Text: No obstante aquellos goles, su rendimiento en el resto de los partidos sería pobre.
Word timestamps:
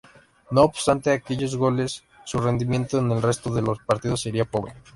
No 0.49 0.61
obstante 0.63 1.11
aquellos 1.11 1.55
goles, 1.57 2.03
su 2.25 2.39
rendimiento 2.39 2.97
en 2.97 3.11
el 3.11 3.21
resto 3.21 3.53
de 3.53 3.61
los 3.61 3.77
partidos 3.83 4.21
sería 4.21 4.45
pobre. 4.45 4.73